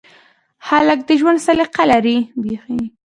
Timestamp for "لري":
1.91-2.17